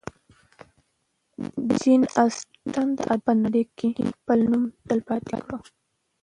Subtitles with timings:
[1.79, 5.59] جین اسټن د ادب په نړۍ کې خپل نوم تلپاتې کړ.